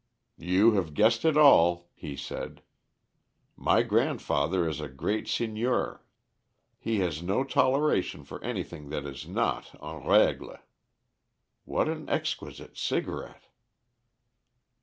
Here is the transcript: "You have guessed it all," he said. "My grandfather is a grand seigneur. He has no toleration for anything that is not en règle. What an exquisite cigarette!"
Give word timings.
"You 0.39 0.71
have 0.71 0.95
guessed 0.95 1.25
it 1.25 1.37
all," 1.37 1.91
he 1.93 2.15
said. 2.15 2.63
"My 3.55 3.83
grandfather 3.83 4.67
is 4.67 4.81
a 4.81 4.89
grand 4.89 5.27
seigneur. 5.27 6.03
He 6.79 7.01
has 7.01 7.21
no 7.21 7.43
toleration 7.43 8.23
for 8.23 8.43
anything 8.43 8.89
that 8.89 9.05
is 9.05 9.27
not 9.27 9.75
en 9.75 10.01
règle. 10.07 10.57
What 11.65 11.87
an 11.87 12.09
exquisite 12.09 12.79
cigarette!" 12.79 13.43